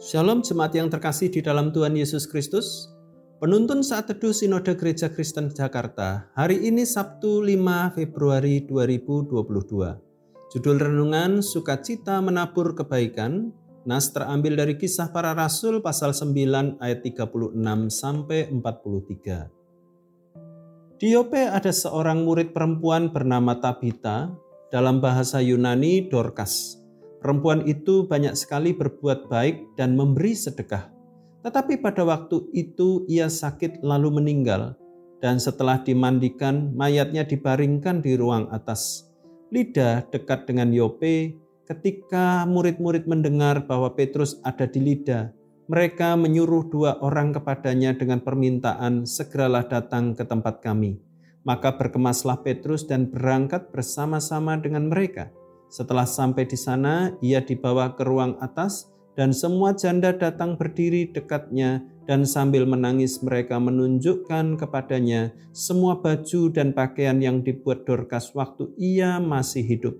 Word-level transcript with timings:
Shalom 0.00 0.40
jemaat 0.40 0.72
yang 0.72 0.88
terkasih 0.88 1.28
di 1.28 1.44
dalam 1.44 1.76
Tuhan 1.76 1.92
Yesus 1.92 2.24
Kristus. 2.24 2.88
Penuntun 3.36 3.84
saat 3.84 4.08
teduh 4.08 4.32
Sinode 4.32 4.72
Gereja 4.72 5.12
Kristen 5.12 5.52
Jakarta. 5.52 6.32
Hari 6.32 6.72
ini 6.72 6.88
Sabtu 6.88 7.44
5 7.44 8.00
Februari 8.00 8.64
2022. 8.64 9.28
Judul 10.56 10.76
renungan 10.80 11.44
Sukacita 11.44 12.16
Menabur 12.24 12.72
Kebaikan. 12.72 13.52
Nas 13.84 14.08
terambil 14.08 14.56
dari 14.56 14.80
kisah 14.80 15.12
para 15.12 15.36
rasul 15.36 15.84
pasal 15.84 16.16
9 16.16 16.80
ayat 16.80 17.04
36 17.04 17.60
sampai 17.92 18.48
43. 18.48 20.96
Di 20.96 21.12
Yope 21.12 21.44
ada 21.44 21.76
seorang 21.76 22.24
murid 22.24 22.56
perempuan 22.56 23.12
bernama 23.12 23.60
Tabita, 23.60 24.32
dalam 24.72 25.04
bahasa 25.04 25.44
Yunani 25.44 26.08
Dorcas. 26.08 26.79
Perempuan 27.20 27.68
itu 27.68 28.08
banyak 28.08 28.32
sekali 28.32 28.72
berbuat 28.72 29.28
baik 29.28 29.76
dan 29.76 29.92
memberi 29.92 30.32
sedekah. 30.32 30.88
Tetapi 31.44 31.80
pada 31.80 32.04
waktu 32.04 32.48
itu 32.52 33.04
ia 33.08 33.28
sakit 33.28 33.84
lalu 33.84 34.20
meninggal, 34.20 34.76
dan 35.20 35.36
setelah 35.36 35.80
dimandikan, 35.84 36.72
mayatnya 36.72 37.28
dibaringkan 37.28 38.00
di 38.00 38.16
ruang 38.16 38.48
atas. 38.48 39.08
Lida 39.52 40.04
dekat 40.08 40.48
dengan 40.48 40.72
Yope, 40.72 41.36
ketika 41.68 42.48
murid-murid 42.48 43.04
mendengar 43.04 43.68
bahwa 43.68 43.92
Petrus 43.92 44.40
ada 44.40 44.64
di 44.64 44.80
Lida, 44.80 45.32
mereka 45.70 46.16
menyuruh 46.16 46.66
dua 46.66 46.98
orang 47.04 47.36
kepadanya 47.36 47.94
dengan 47.94 48.24
permintaan, 48.24 49.06
"Segeralah 49.06 49.68
datang 49.68 50.16
ke 50.16 50.24
tempat 50.26 50.64
kami." 50.64 50.98
Maka 51.46 51.72
berkemaslah 51.76 52.42
Petrus 52.44 52.84
dan 52.84 53.08
berangkat 53.08 53.72
bersama-sama 53.72 54.60
dengan 54.60 54.92
mereka. 54.92 55.32
Setelah 55.70 56.02
sampai 56.02 56.50
di 56.50 56.58
sana, 56.58 57.14
ia 57.22 57.38
dibawa 57.38 57.94
ke 57.94 58.02
ruang 58.02 58.34
atas 58.42 58.90
dan 59.14 59.30
semua 59.30 59.70
janda 59.70 60.10
datang 60.10 60.58
berdiri 60.58 61.14
dekatnya 61.14 61.86
dan 62.10 62.26
sambil 62.26 62.66
menangis 62.66 63.22
mereka 63.22 63.62
menunjukkan 63.62 64.58
kepadanya 64.58 65.30
semua 65.54 65.94
baju 66.02 66.50
dan 66.50 66.74
pakaian 66.74 67.22
yang 67.22 67.46
dibuat 67.46 67.86
Dorcas 67.86 68.34
waktu 68.34 68.66
ia 68.74 69.22
masih 69.22 69.62
hidup. 69.62 69.94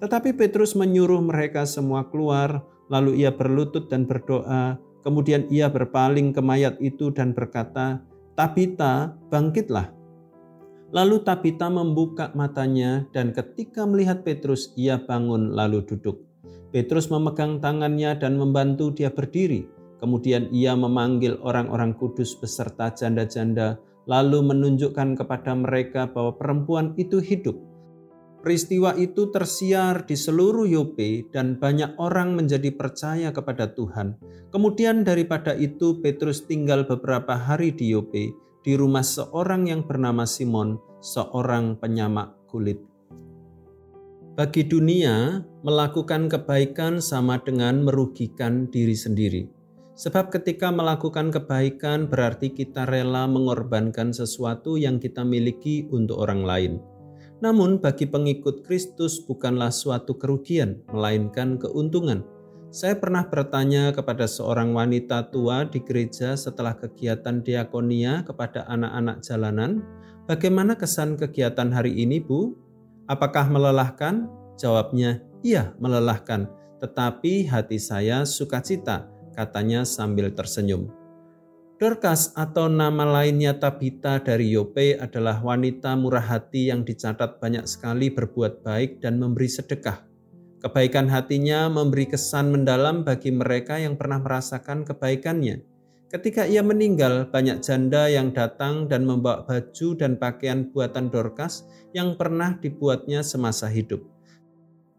Tetapi 0.00 0.32
Petrus 0.32 0.72
menyuruh 0.72 1.20
mereka 1.20 1.68
semua 1.68 2.08
keluar, 2.08 2.64
lalu 2.88 3.20
ia 3.20 3.30
berlutut 3.30 3.92
dan 3.92 4.08
berdoa, 4.08 4.80
kemudian 5.04 5.44
ia 5.52 5.68
berpaling 5.68 6.32
ke 6.32 6.40
mayat 6.40 6.80
itu 6.80 7.12
dan 7.12 7.36
berkata, 7.36 8.00
Tabita, 8.32 9.12
bangkitlah. 9.28 10.01
Lalu 10.92 11.24
Tabita 11.24 11.72
membuka 11.72 12.28
matanya 12.36 13.08
dan 13.16 13.32
ketika 13.32 13.88
melihat 13.88 14.28
Petrus 14.28 14.76
ia 14.76 15.00
bangun 15.00 15.56
lalu 15.56 15.80
duduk. 15.88 16.20
Petrus 16.68 17.08
memegang 17.08 17.64
tangannya 17.64 18.12
dan 18.20 18.36
membantu 18.36 18.92
dia 18.92 19.08
berdiri. 19.08 19.64
Kemudian 20.04 20.52
ia 20.52 20.76
memanggil 20.76 21.40
orang-orang 21.40 21.96
kudus 21.96 22.36
beserta 22.36 22.92
janda-janda 22.92 23.80
lalu 24.04 24.44
menunjukkan 24.44 25.16
kepada 25.16 25.56
mereka 25.56 26.12
bahwa 26.12 26.36
perempuan 26.36 26.92
itu 27.00 27.24
hidup. 27.24 27.56
Peristiwa 28.42 28.92
itu 28.98 29.30
tersiar 29.30 30.04
di 30.04 30.18
seluruh 30.18 30.66
Yope 30.66 31.30
dan 31.30 31.56
banyak 31.56 31.96
orang 32.02 32.34
menjadi 32.34 32.74
percaya 32.74 33.30
kepada 33.30 33.70
Tuhan. 33.70 34.18
Kemudian 34.50 35.06
daripada 35.06 35.54
itu 35.54 36.02
Petrus 36.02 36.44
tinggal 36.44 36.84
beberapa 36.84 37.38
hari 37.38 37.70
di 37.70 37.94
Yope 37.94 38.34
di 38.62 38.72
rumah 38.78 39.06
seorang 39.06 39.70
yang 39.70 39.86
bernama 39.86 40.26
Simon, 40.26 40.78
seorang 41.02 41.76
penyamak 41.82 42.30
kulit. 42.46 42.78
Bagi 44.32 44.64
dunia, 44.64 45.44
melakukan 45.60 46.30
kebaikan 46.30 47.04
sama 47.04 47.36
dengan 47.42 47.84
merugikan 47.84 48.70
diri 48.72 48.96
sendiri. 48.96 49.44
Sebab 49.92 50.32
ketika 50.32 50.72
melakukan 50.72 51.28
kebaikan 51.28 52.08
berarti 52.08 52.48
kita 52.48 52.88
rela 52.88 53.28
mengorbankan 53.28 54.08
sesuatu 54.08 54.80
yang 54.80 54.96
kita 54.96 55.20
miliki 55.20 55.84
untuk 55.92 56.24
orang 56.24 56.48
lain. 56.48 56.72
Namun 57.44 57.76
bagi 57.76 58.08
pengikut 58.08 58.64
Kristus 58.64 59.20
bukanlah 59.20 59.68
suatu 59.68 60.16
kerugian, 60.16 60.80
melainkan 60.88 61.60
keuntungan. 61.60 62.24
Saya 62.72 62.96
pernah 62.96 63.28
bertanya 63.28 63.92
kepada 63.92 64.24
seorang 64.24 64.72
wanita 64.72 65.28
tua 65.28 65.68
di 65.68 65.84
gereja 65.84 66.40
setelah 66.40 66.72
kegiatan 66.72 67.44
diakonia 67.44 68.24
kepada 68.24 68.64
anak-anak 68.64 69.20
jalanan, 69.20 69.84
bagaimana 70.26 70.78
kesan 70.78 71.18
kegiatan 71.18 71.70
hari 71.70 71.94
ini, 71.98 72.18
Bu? 72.22 72.54
Apakah 73.10 73.50
melelahkan? 73.50 74.30
Jawabnya, 74.60 75.24
iya, 75.42 75.74
melelahkan, 75.82 76.46
tetapi 76.78 77.48
hati 77.50 77.78
saya 77.82 78.22
sukacita, 78.22 79.10
katanya 79.34 79.82
sambil 79.82 80.30
tersenyum. 80.30 80.92
Dorcas 81.82 82.30
atau 82.38 82.70
nama 82.70 83.02
lainnya 83.02 83.58
Tabita 83.58 84.22
dari 84.22 84.54
Yope 84.54 84.94
adalah 84.94 85.42
wanita 85.42 85.98
murah 85.98 86.22
hati 86.22 86.70
yang 86.70 86.86
dicatat 86.86 87.42
banyak 87.42 87.66
sekali 87.66 88.06
berbuat 88.06 88.62
baik 88.62 89.02
dan 89.02 89.18
memberi 89.18 89.50
sedekah. 89.50 90.06
Kebaikan 90.62 91.10
hatinya 91.10 91.66
memberi 91.66 92.06
kesan 92.06 92.54
mendalam 92.54 93.02
bagi 93.02 93.34
mereka 93.34 93.82
yang 93.82 93.98
pernah 93.98 94.22
merasakan 94.22 94.86
kebaikannya. 94.86 95.71
Ketika 96.12 96.44
ia 96.44 96.60
meninggal, 96.60 97.32
banyak 97.32 97.64
janda 97.64 98.04
yang 98.04 98.36
datang 98.36 98.84
dan 98.84 99.08
membawa 99.08 99.48
baju 99.48 99.96
dan 99.96 100.20
pakaian 100.20 100.68
buatan 100.68 101.08
Dorcas 101.08 101.64
yang 101.96 102.20
pernah 102.20 102.60
dibuatnya 102.60 103.24
semasa 103.24 103.64
hidup. 103.72 104.04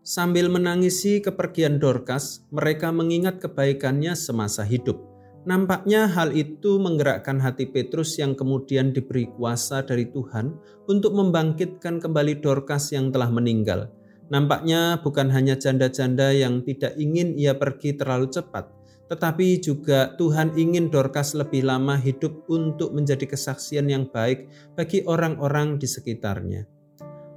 Sambil 0.02 0.50
menangisi 0.50 1.22
kepergian 1.22 1.78
Dorcas, 1.78 2.50
mereka 2.50 2.90
mengingat 2.90 3.38
kebaikannya 3.38 4.18
semasa 4.18 4.66
hidup. 4.66 4.98
Nampaknya 5.46 6.10
hal 6.10 6.34
itu 6.34 6.82
menggerakkan 6.82 7.38
hati 7.38 7.70
Petrus 7.70 8.18
yang 8.18 8.34
kemudian 8.34 8.90
diberi 8.90 9.30
kuasa 9.30 9.86
dari 9.86 10.10
Tuhan 10.10 10.58
untuk 10.90 11.14
membangkitkan 11.14 12.02
kembali 12.02 12.42
Dorcas 12.42 12.90
yang 12.90 13.14
telah 13.14 13.30
meninggal 13.30 13.94
Nampaknya 14.34 14.98
bukan 15.04 15.30
hanya 15.30 15.60
janda-janda 15.60 16.32
yang 16.32 16.64
tidak 16.64 16.98
ingin 16.98 17.36
ia 17.36 17.54
pergi 17.54 17.94
terlalu 17.94 18.32
cepat, 18.34 18.66
tetapi 19.12 19.60
juga 19.60 20.16
Tuhan 20.16 20.56
ingin 20.56 20.88
Dorcas 20.88 21.36
lebih 21.36 21.68
lama 21.68 22.00
hidup 22.00 22.48
untuk 22.48 22.96
menjadi 22.96 23.28
kesaksian 23.28 23.92
yang 23.92 24.08
baik 24.08 24.48
bagi 24.74 25.04
orang-orang 25.04 25.76
di 25.78 25.88
sekitarnya. 25.88 26.66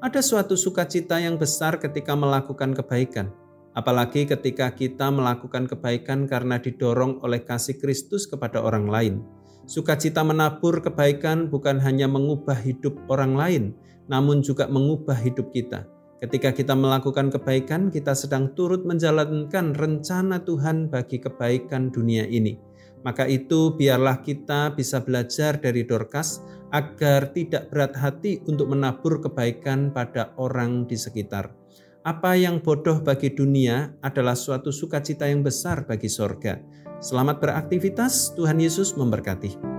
Ada 0.01 0.23
suatu 0.23 0.55
sukacita 0.55 1.19
yang 1.19 1.41
besar 1.41 1.83
ketika 1.83 2.15
melakukan 2.15 2.77
kebaikan, 2.77 3.33
apalagi 3.75 4.29
ketika 4.29 4.71
kita 4.71 5.11
melakukan 5.11 5.67
kebaikan 5.67 6.31
karena 6.31 6.61
didorong 6.63 7.19
oleh 7.25 7.43
kasih 7.43 7.81
Kristus 7.81 8.29
kepada 8.29 8.63
orang 8.63 8.87
lain. 8.87 9.15
Sukacita 9.67 10.23
menabur 10.23 10.79
kebaikan 10.79 11.51
bukan 11.51 11.83
hanya 11.83 12.07
mengubah 12.07 12.55
hidup 12.55 12.95
orang 13.11 13.35
lain, 13.35 13.65
namun 14.07 14.39
juga 14.39 14.71
mengubah 14.71 15.19
hidup 15.19 15.51
kita. 15.51 15.96
Ketika 16.17 16.49
kita 16.57 16.73
melakukan 16.73 17.29
kebaikan, 17.29 17.93
kita 17.93 18.17
sedang 18.17 18.57
turut 18.57 18.89
menjalankan 18.89 19.77
rencana 19.77 20.41
Tuhan 20.41 20.89
bagi 20.89 21.21
kebaikan 21.21 21.93
dunia 21.93 22.25
ini. 22.25 22.57
Maka 23.05 23.29
itu 23.29 23.77
biarlah 23.77 24.25
kita 24.25 24.73
bisa 24.73 25.05
belajar 25.05 25.61
dari 25.61 25.85
Dorcas 25.85 26.41
agar 26.73 27.37
tidak 27.37 27.69
berat 27.69 27.93
hati 28.01 28.41
untuk 28.49 28.73
menabur 28.73 29.21
kebaikan 29.21 29.93
pada 29.93 30.33
orang 30.41 30.89
di 30.89 30.97
sekitar. 30.97 31.53
Apa 32.01 32.33
yang 32.33 32.65
bodoh 32.65 33.05
bagi 33.05 33.37
dunia 33.37 33.93
adalah 34.01 34.35
suatu 34.35 34.73
sukacita 34.73 35.29
yang 35.29 35.45
besar 35.45 35.85
bagi 35.85 36.09
sorga. 36.09 36.57
Selamat 36.97 37.45
beraktivitas, 37.45 38.33
Tuhan 38.33 38.57
Yesus 38.57 38.97
memberkati. 38.97 39.76